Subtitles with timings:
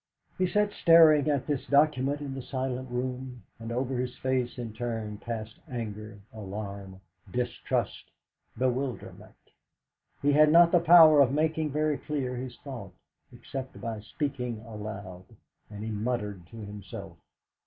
[0.39, 4.73] He sat staring at this document in the silent room, and over his face in
[4.73, 8.05] turn passed anger, alarm, distrust,
[8.57, 9.35] bewilderment.
[10.19, 12.93] He had not the power of making very clear his thought,
[13.31, 15.25] except by speaking aloud,
[15.69, 17.17] and he muttered to himself.